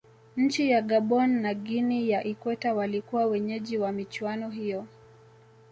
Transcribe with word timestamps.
nchi 0.37 0.69
ya 0.69 0.81
gabon 0.81 1.41
na 1.41 1.53
guinea 1.53 2.07
ya 2.07 2.23
ikweta 2.23 2.73
walikuwa 2.73 3.25
wenyeji 3.25 3.77
wa 3.77 3.91
michuano 3.91 4.49
hiyo 4.49 4.85